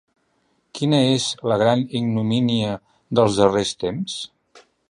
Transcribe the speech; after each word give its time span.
Quina 0.79 1.01
és 1.09 1.27
‘la 1.51 1.59
gran 1.63 1.85
ignomínia’ 2.01 2.75
dels 3.19 3.41
darrers 3.43 3.79
temps? 3.87 4.21